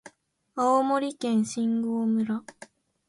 [0.55, 2.41] 青森県新郷村